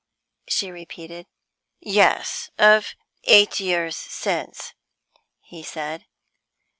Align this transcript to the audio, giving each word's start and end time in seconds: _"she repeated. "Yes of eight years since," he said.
_"she 0.51 0.71
repeated. 0.71 1.27
"Yes 1.79 2.49
of 2.57 2.95
eight 3.25 3.59
years 3.59 3.95
since," 3.95 4.73
he 5.41 5.61
said. 5.61 6.07